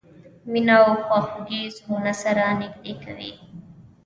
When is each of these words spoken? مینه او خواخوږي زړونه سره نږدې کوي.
مینه 0.51 0.75
او 0.85 0.91
خواخوږي 1.03 1.61
زړونه 1.75 2.13
سره 2.23 2.43
نږدې 2.61 2.93
کوي. 3.03 3.31